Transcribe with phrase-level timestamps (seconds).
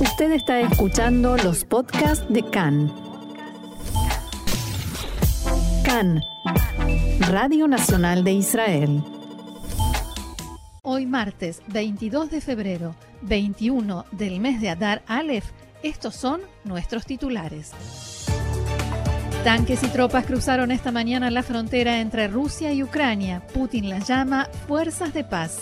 [0.00, 2.90] Usted está escuchando los podcasts de CAN.
[5.84, 6.22] CAN,
[7.28, 9.02] Radio Nacional de Israel.
[10.80, 15.44] Hoy martes 22 de febrero, 21 del mes de Adar Aleph,
[15.82, 17.72] estos son nuestros titulares.
[19.44, 23.46] Tanques y tropas cruzaron esta mañana la frontera entre Rusia y Ucrania.
[23.52, 25.60] Putin las llama fuerzas de paz.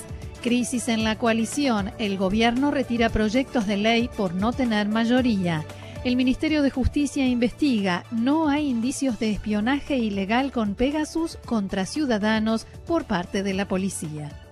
[0.49, 1.91] Crisis en la coalición.
[1.99, 5.67] El gobierno retira proyectos de ley por no tener mayoría.
[6.05, 8.05] El Ministerio de Justicia investiga.
[8.11, 14.48] No hay indicios de espionaje ilegal con Pegasus contra ciudadanos por parte de la policía.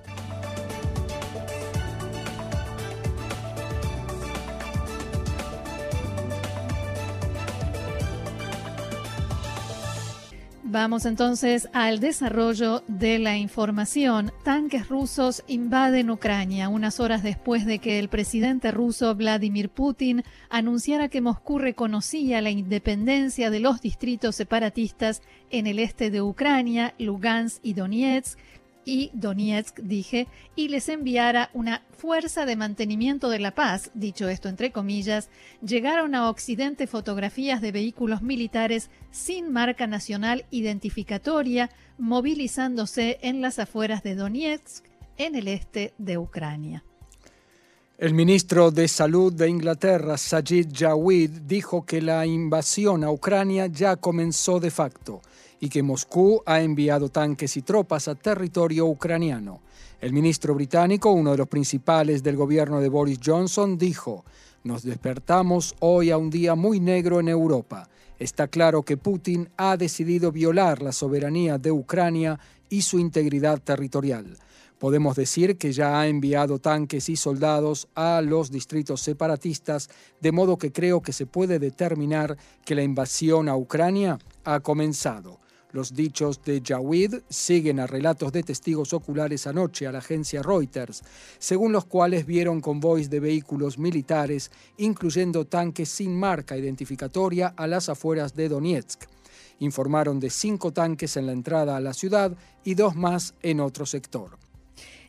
[10.76, 14.30] Vamos entonces al desarrollo de la información.
[14.44, 21.08] Tanques rusos invaden Ucrania unas horas después de que el presidente ruso Vladimir Putin anunciara
[21.08, 27.60] que Moscú reconocía la independencia de los distritos separatistas en el este de Ucrania, Lugansk
[27.62, 28.38] y Donetsk,
[28.86, 34.48] y Donetsk, dije, y les enviara una fuerza de mantenimiento de la paz, dicho esto
[34.48, 35.28] entre comillas,
[35.60, 44.04] llegaron a Occidente fotografías de vehículos militares sin marca nacional identificatoria movilizándose en las afueras
[44.04, 44.84] de Donetsk,
[45.18, 46.85] en el este de Ucrania.
[47.98, 53.96] El ministro de Salud de Inglaterra, Sajid Javid, dijo que la invasión a Ucrania ya
[53.96, 55.22] comenzó de facto
[55.60, 59.62] y que Moscú ha enviado tanques y tropas a territorio ucraniano.
[59.98, 64.26] El ministro británico, uno de los principales del gobierno de Boris Johnson, dijo,
[64.62, 67.88] nos despertamos hoy a un día muy negro en Europa.
[68.18, 74.36] Está claro que Putin ha decidido violar la soberanía de Ucrania y su integridad territorial.
[74.78, 79.88] Podemos decir que ya ha enviado tanques y soldados a los distritos separatistas,
[80.20, 85.40] de modo que creo que se puede determinar que la invasión a Ucrania ha comenzado.
[85.72, 91.02] Los dichos de Jawid siguen a relatos de testigos oculares anoche a la agencia Reuters,
[91.38, 97.88] según los cuales vieron convoys de vehículos militares, incluyendo tanques sin marca identificatoria a las
[97.88, 99.04] afueras de Donetsk.
[99.58, 103.86] Informaron de cinco tanques en la entrada a la ciudad y dos más en otro
[103.86, 104.45] sector.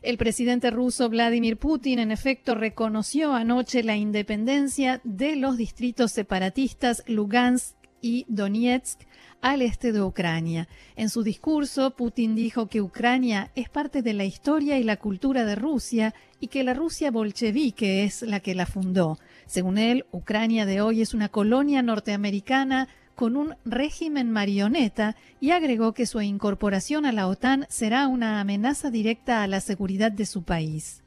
[0.02, 7.02] El presidente ruso Vladimir Putin, en efecto, reconoció anoche la independencia de los distritos separatistas
[7.06, 9.00] Lugansk y Donetsk
[9.40, 10.68] al este de Ucrania.
[10.96, 15.44] En su discurso, Putin dijo que Ucrania es parte de la historia y la cultura
[15.44, 19.18] de Rusia y que la Rusia bolchevique es la que la fundó.
[19.46, 22.88] Según él, Ucrania de hoy es una colonia norteamericana
[23.18, 28.92] con un régimen marioneta y agregó que su incorporación a la OTAN será una amenaza
[28.92, 31.02] directa a la seguridad de su país.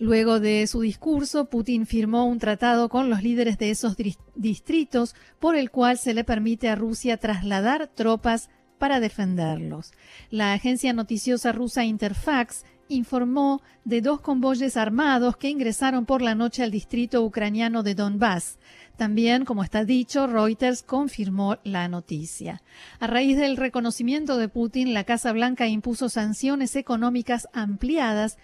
[0.00, 3.94] Luego de su discurso, Putin firmó un tratado con los líderes de esos
[4.34, 9.92] distritos por el cual se le permite a Rusia trasladar tropas para defenderlos.
[10.30, 16.62] La agencia noticiosa rusa Interfax informó de dos convoyes armados que ingresaron por la noche
[16.62, 18.58] al distrito ucraniano de Donbass.
[18.96, 22.62] También, como está dicho, Reuters confirmó la noticia.
[22.98, 28.38] A raíz del reconocimiento de Putin, la Casa Blanca impuso sanciones económicas ampliadas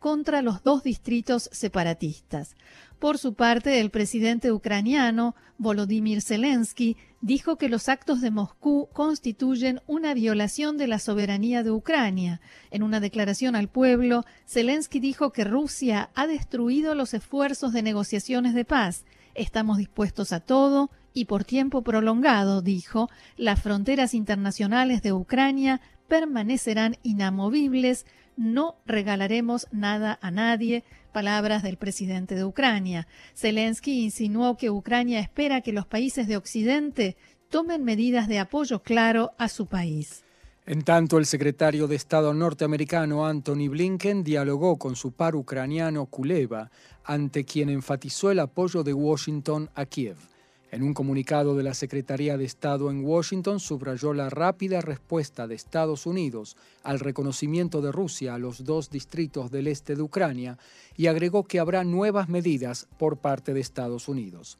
[0.00, 2.54] contra, los dos distritos separatistas.
[2.98, 9.80] Por su parte, el presidente ucraniano, Volodymyr Zelensky, dijo que los actos de Moscú constituyen
[9.86, 12.40] una violación de la soberanía de Ucrania.
[12.70, 18.54] En una declaración al pueblo, Zelensky dijo que Rusia ha destruido los esfuerzos de negociaciones
[18.54, 19.04] de paz.
[19.34, 26.96] Estamos dispuestos a todo y por tiempo prolongado, dijo, las fronteras internacionales de Ucrania permanecerán
[27.02, 28.06] inamovibles
[28.38, 33.08] no regalaremos nada a nadie, palabras del presidente de Ucrania.
[33.34, 37.16] Zelensky insinuó que Ucrania espera que los países de Occidente
[37.50, 40.24] tomen medidas de apoyo claro a su país.
[40.70, 46.70] En tanto, el secretario de Estado norteamericano Anthony Blinken dialogó con su par ucraniano Kuleva,
[47.04, 50.18] ante quien enfatizó el apoyo de Washington a Kiev.
[50.70, 55.54] En un comunicado de la Secretaría de Estado en Washington subrayó la rápida respuesta de
[55.54, 60.58] Estados Unidos al reconocimiento de Rusia a los dos distritos del este de Ucrania
[60.98, 64.58] y agregó que habrá nuevas medidas por parte de Estados Unidos.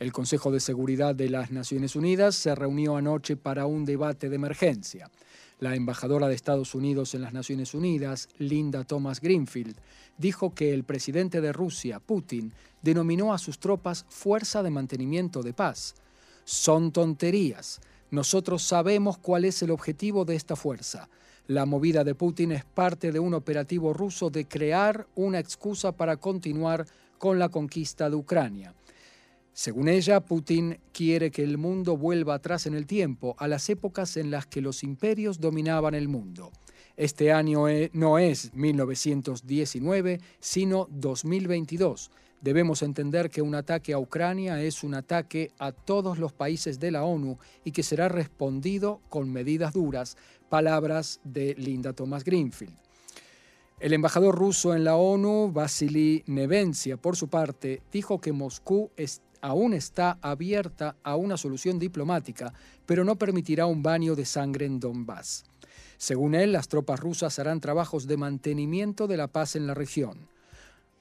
[0.00, 4.34] El Consejo de Seguridad de las Naciones Unidas se reunió anoche para un debate de
[4.34, 5.08] emergencia.
[5.60, 9.76] La embajadora de Estados Unidos en las Naciones Unidas, Linda Thomas Greenfield,
[10.18, 12.52] dijo que el presidente de Rusia, Putin,
[12.82, 15.94] denominó a sus tropas Fuerza de Mantenimiento de Paz.
[16.44, 17.80] Son tonterías.
[18.10, 21.08] Nosotros sabemos cuál es el objetivo de esta fuerza.
[21.46, 26.16] La movida de Putin es parte de un operativo ruso de crear una excusa para
[26.16, 26.86] continuar
[27.18, 28.74] con la conquista de Ucrania.
[29.56, 34.16] Según ella, Putin quiere que el mundo vuelva atrás en el tiempo, a las épocas
[34.16, 36.50] en las que los imperios dominaban el mundo.
[36.96, 42.10] Este año e, no es 1919, sino 2022.
[42.40, 46.90] Debemos entender que un ataque a Ucrania es un ataque a todos los países de
[46.90, 50.16] la ONU y que será respondido con medidas duras,
[50.48, 52.76] palabras de Linda Thomas Greenfield.
[53.78, 59.33] El embajador ruso en la ONU, Vasily Nevencia, por su parte, dijo que Moscú está
[59.44, 62.54] aún está abierta a una solución diplomática,
[62.86, 65.44] pero no permitirá un baño de sangre en Donbass.
[65.98, 70.28] Según él, las tropas rusas harán trabajos de mantenimiento de la paz en la región.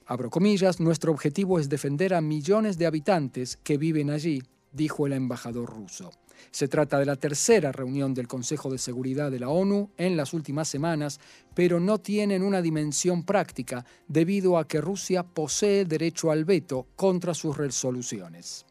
[0.06, 4.44] Abro comillas, nuestro objetivo es defender a millones de habitantes que viven allí,
[4.74, 6.12] dijo el embajador ruso.
[6.52, 10.34] Se trata de la tercera reunión del Consejo de Seguridad de la ONU en las
[10.34, 11.20] últimas semanas,
[11.54, 17.34] pero no tienen una dimensión práctica debido a que Rusia posee derecho al veto contra
[17.34, 18.66] sus resoluciones.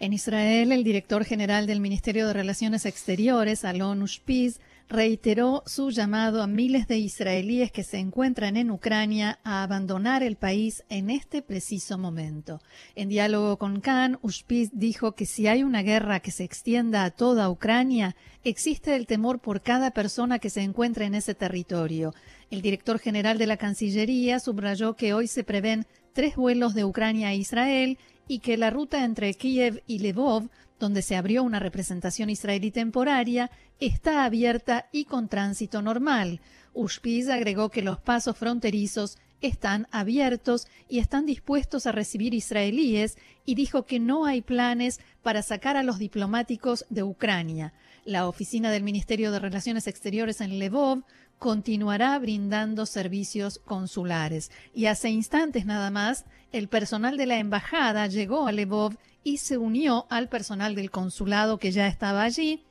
[0.00, 6.42] En Israel, el director general del Ministerio de Relaciones Exteriores, Alon Ushpiz, reiteró su llamado
[6.42, 11.42] a miles de israelíes que se encuentran en Ucrania a abandonar el país en este
[11.42, 12.60] preciso momento.
[12.94, 17.10] En diálogo con Khan, Ushpiz dijo que si hay una guerra que se extienda a
[17.10, 22.14] toda Ucrania, existe el temor por cada persona que se encuentra en ese territorio.
[22.50, 27.28] El director general de la Cancillería subrayó que hoy se prevén tres vuelos de Ucrania
[27.28, 32.30] a Israel y que la ruta entre Kiev y Lvov donde se abrió una representación
[32.30, 36.40] israelí temporaria, está abierta y con tránsito normal.
[36.72, 43.54] Ushpiz agregó que los pasos fronterizos están abiertos y están dispuestos a recibir israelíes y
[43.54, 47.72] dijo que no hay planes para sacar a los diplomáticos de Ucrania.
[48.04, 51.04] La oficina del Ministerio de Relaciones Exteriores en Lvov
[51.38, 54.50] continuará brindando servicios consulares.
[54.74, 59.58] Y hace instantes nada más, el personal de la embajada llegó a Lvov y se
[59.58, 62.64] unió al personal del consulado que ya estaba allí.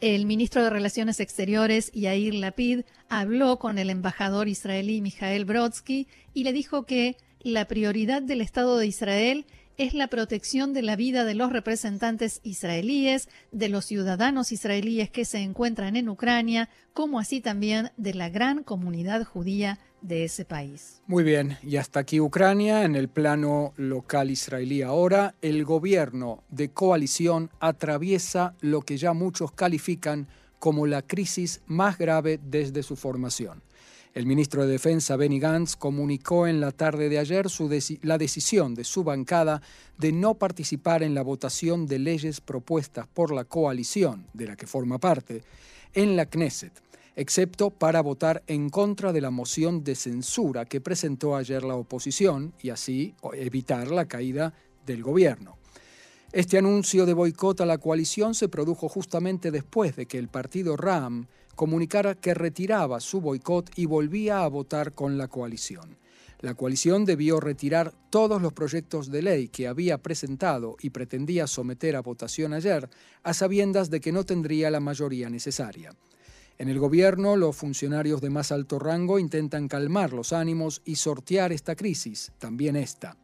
[0.00, 6.44] El ministro de Relaciones Exteriores, Yair Lapid, habló con el embajador israelí Mijael Brodsky y
[6.44, 9.46] le dijo que la prioridad del Estado de Israel
[9.80, 15.24] es la protección de la vida de los representantes israelíes, de los ciudadanos israelíes que
[15.24, 21.00] se encuentran en Ucrania, como así también de la gran comunidad judía de ese país.
[21.06, 22.84] Muy bien, y hasta aquí Ucrania.
[22.84, 29.50] En el plano local israelí ahora, el gobierno de coalición atraviesa lo que ya muchos
[29.52, 30.28] califican
[30.58, 33.62] como la crisis más grave desde su formación.
[34.12, 37.46] El ministro de Defensa Benny Gantz comunicó en la tarde de ayer
[38.02, 39.62] la decisión de su bancada
[39.98, 44.66] de no participar en la votación de leyes propuestas por la coalición de la que
[44.66, 45.44] forma parte
[45.94, 46.72] en la Knesset
[47.16, 52.54] excepto para votar en contra de la moción de censura que presentó ayer la oposición
[52.62, 54.54] y así evitar la caída
[54.86, 55.59] del gobierno.
[56.32, 60.76] Este anuncio de boicot a la coalición se produjo justamente después de que el partido
[60.76, 65.98] RAM comunicara que retiraba su boicot y volvía a votar con la coalición.
[66.38, 71.96] La coalición debió retirar todos los proyectos de ley que había presentado y pretendía someter
[71.96, 72.88] a votación ayer,
[73.24, 75.96] a sabiendas de que no tendría la mayoría necesaria.
[76.58, 81.50] En el gobierno, los funcionarios de más alto rango intentan calmar los ánimos y sortear
[81.52, 83.16] esta crisis, también esta.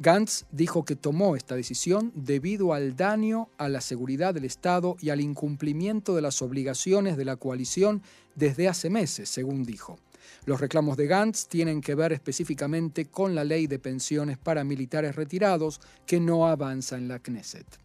[0.00, 5.10] Gantz dijo que tomó esta decisión debido al daño a la seguridad del Estado y
[5.10, 8.02] al incumplimiento de las obligaciones de la coalición
[8.34, 9.98] desde hace meses, según dijo.
[10.46, 15.14] Los reclamos de Gantz tienen que ver específicamente con la ley de pensiones para militares
[15.14, 17.83] retirados que no avanza en la Knesset.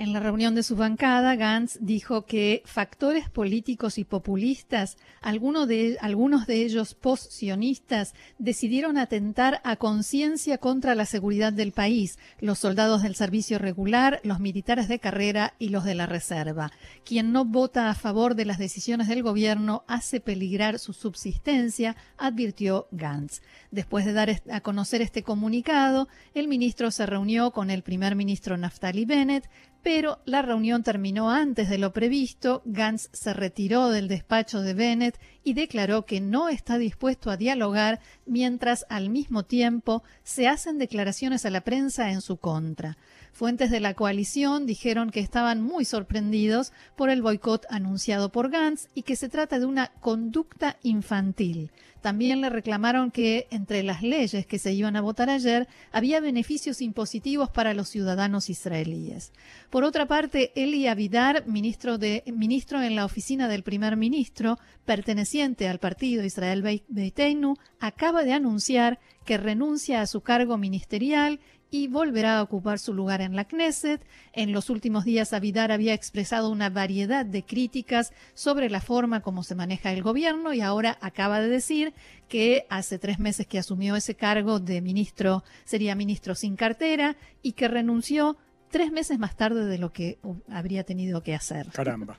[0.00, 5.98] En la reunión de su bancada, Gantz dijo que factores políticos y populistas, algunos de,
[6.00, 13.02] algunos de ellos post-sionistas, decidieron atentar a conciencia contra la seguridad del país, los soldados
[13.02, 16.70] del servicio regular, los militares de carrera y los de la reserva.
[17.04, 22.86] Quien no vota a favor de las decisiones del gobierno hace peligrar su subsistencia, advirtió
[22.92, 23.42] Gantz.
[23.72, 28.56] Después de dar a conocer este comunicado, el ministro se reunió con el primer ministro
[28.56, 29.50] Naftali Bennett,
[29.82, 35.18] pero la reunión terminó antes de lo previsto, Gantz se retiró del despacho de Bennett
[35.48, 41.46] y declaró que no está dispuesto a dialogar mientras al mismo tiempo se hacen declaraciones
[41.46, 42.98] a la prensa en su contra.
[43.32, 48.88] Fuentes de la coalición dijeron que estaban muy sorprendidos por el boicot anunciado por Gantz
[48.94, 51.70] y que se trata de una conducta infantil.
[52.00, 56.80] También le reclamaron que entre las leyes que se iban a votar ayer había beneficios
[56.80, 59.32] impositivos para los ciudadanos israelíes.
[59.70, 65.37] Por otra parte, Eli Avidar, ministro, de, ministro en la oficina del primer ministro, perteneciente
[65.40, 71.38] al partido Israel Beiteinu, acaba de anunciar que renuncia a su cargo ministerial
[71.70, 74.04] y volverá a ocupar su lugar en la Knesset.
[74.32, 79.42] En los últimos días, Avidar había expresado una variedad de críticas sobre la forma como
[79.44, 81.94] se maneja el gobierno y ahora acaba de decir
[82.28, 87.52] que hace tres meses que asumió ese cargo de ministro, sería ministro sin cartera y
[87.52, 88.36] que renunció
[88.70, 90.18] tres meses más tarde de lo que
[90.48, 91.68] habría tenido que hacer.
[91.72, 92.18] Caramba.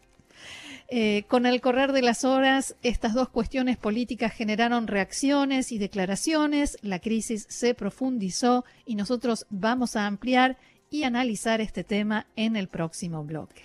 [0.91, 6.79] Eh, con el correr de las horas, estas dos cuestiones políticas generaron reacciones y declaraciones,
[6.81, 10.58] la crisis se profundizó y nosotros vamos a ampliar
[10.89, 13.62] y analizar este tema en el próximo bloque.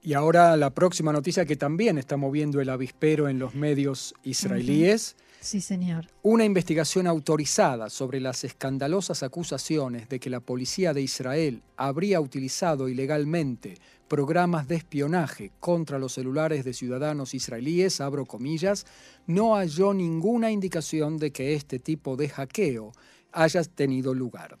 [0.00, 5.16] Y ahora la próxima noticia que también está moviendo el avispero en los medios israelíes.
[5.40, 6.06] Sí, señor.
[6.22, 12.88] Una investigación autorizada sobre las escandalosas acusaciones de que la policía de Israel habría utilizado
[12.88, 13.74] ilegalmente
[14.14, 18.86] programas de espionaje contra los celulares de ciudadanos israelíes, abro comillas,
[19.26, 22.92] no halló ninguna indicación de que este tipo de hackeo
[23.32, 24.56] haya tenido lugar.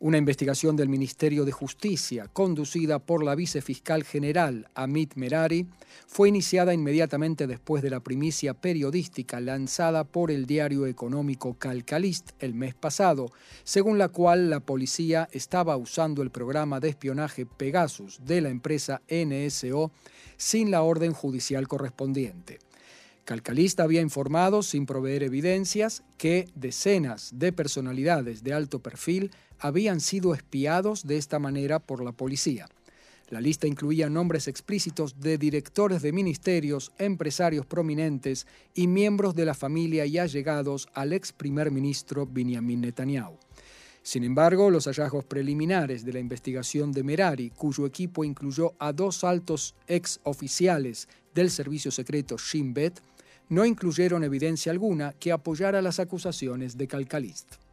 [0.00, 5.66] Una investigación del Ministerio de Justicia, conducida por la vicefiscal general Amit Merari,
[6.06, 12.54] fue iniciada inmediatamente después de la primicia periodística lanzada por el diario económico Calcalist el
[12.54, 13.32] mes pasado,
[13.64, 19.02] según la cual la policía estaba usando el programa de espionaje Pegasus de la empresa
[19.10, 19.90] NSO
[20.36, 22.60] sin la orden judicial correspondiente.
[23.28, 30.32] Calcalista había informado, sin proveer evidencias, que decenas de personalidades de alto perfil habían sido
[30.32, 32.70] espiados de esta manera por la policía.
[33.28, 39.52] La lista incluía nombres explícitos de directores de ministerios, empresarios prominentes y miembros de la
[39.52, 43.36] familia y allegados al ex primer ministro Benjamin Netanyahu.
[44.02, 49.22] Sin embargo, los hallazgos preliminares de la investigación de Merari, cuyo equipo incluyó a dos
[49.22, 53.02] altos ex oficiales del servicio secreto Shin Bet,
[53.48, 57.67] no incluyeron evidencia alguna que apoyara las acusaciones de Calcalist.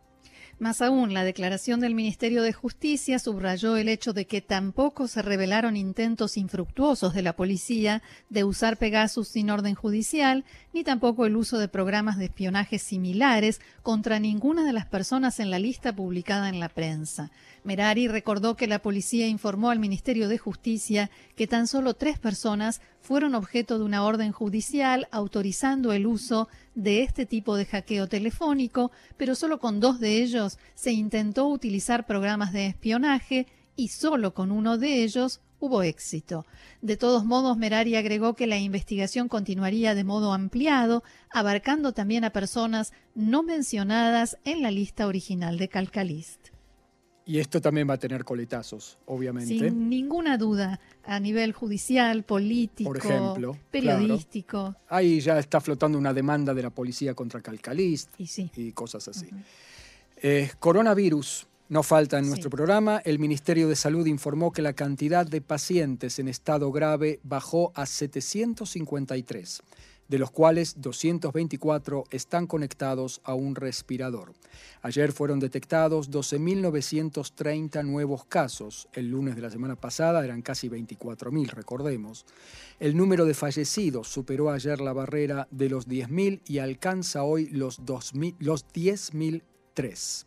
[0.57, 5.21] Más aún, la declaración del Ministerio de Justicia subrayó el hecho de que tampoco se
[5.21, 11.35] revelaron intentos infructuosos de la policía de usar Pegasus sin orden judicial, ni tampoco el
[11.35, 16.47] uso de programas de espionaje similares contra ninguna de las personas en la lista publicada
[16.47, 17.31] en la prensa.
[17.65, 22.79] Merari recordó que la policía informó al Ministerio de Justicia que tan solo tres personas
[23.01, 28.91] fueron objeto de una orden judicial autorizando el uso de este tipo de hackeo telefónico,
[29.17, 34.51] pero solo con dos de ellos se intentó utilizar programas de espionaje y solo con
[34.51, 36.45] uno de ellos hubo éxito.
[36.81, 42.29] De todos modos, Merari agregó que la investigación continuaría de modo ampliado, abarcando también a
[42.29, 46.54] personas no mencionadas en la lista original de Calcalist.
[47.27, 49.57] Y esto también va a tener coletazos, obviamente.
[49.57, 54.75] Sin ninguna duda, a nivel judicial, político, Por ejemplo, periodístico.
[54.87, 59.27] Ahí ya está flotando una demanda de la policía contra Calcalist y, cosas así.
[60.17, 63.01] Eh, coronavirus, no falta en nuestro programa.
[63.03, 67.87] El Ministerio de Salud informó que la cantidad de pacientes en estado grave bajó a
[67.87, 69.63] 753
[70.07, 74.33] de los cuales 224 están conectados a un respirador.
[74.81, 78.87] Ayer fueron detectados 12.930 nuevos casos.
[78.93, 82.25] El lunes de la semana pasada eran casi 24.000, recordemos.
[82.79, 87.79] El número de fallecidos superó ayer la barrera de los 10.000 y alcanza hoy los,
[88.39, 90.25] los 10.003.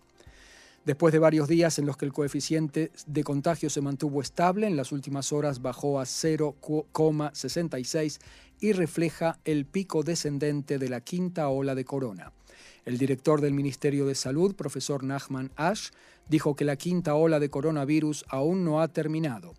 [0.88, 4.74] Después de varios días en los que el coeficiente de contagio se mantuvo estable, en
[4.74, 8.18] las últimas horas bajó a 0,66
[8.58, 12.32] y refleja el pico descendente de la quinta ola de corona.
[12.86, 15.90] El director del Ministerio de Salud, profesor Nachman Ash,
[16.26, 19.52] dijo que la quinta ola de coronavirus aún no ha terminado.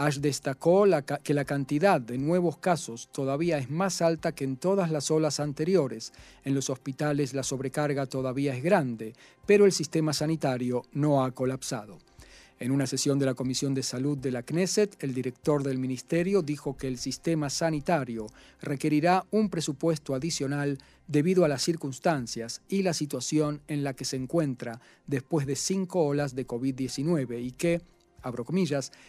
[0.00, 0.86] Ash destacó
[1.22, 5.40] que la cantidad de nuevos casos todavía es más alta que en todas las olas
[5.40, 6.14] anteriores.
[6.42, 9.12] En los hospitales la sobrecarga todavía es grande,
[9.44, 11.98] pero el sistema sanitario no ha colapsado.
[12.58, 16.40] En una sesión de la Comisión de Salud de la Knesset, el director del ministerio
[16.40, 18.26] dijo que el sistema sanitario
[18.62, 20.78] requerirá un presupuesto adicional
[21.08, 26.06] debido a las circunstancias y la situación en la que se encuentra después de cinco
[26.06, 27.82] olas de COVID-19 y que,
[28.22, 28.44] abro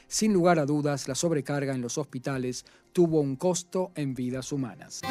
[0.08, 5.01] sin lugar a dudas la sobrecarga en los hospitales tuvo un costo en vidas humanas.